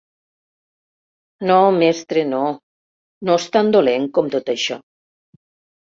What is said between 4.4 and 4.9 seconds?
això.